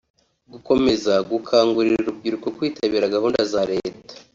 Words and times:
gukomeza 0.51 1.13
gukangurira 1.29 1.97
urubyiruko 2.03 2.47
kwitabira 2.57 3.13
gahunda 3.15 3.39
za 3.53 3.61
Leta 3.71 4.13